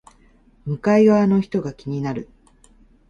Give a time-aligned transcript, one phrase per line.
[0.65, 2.27] 向かい側の人が気になる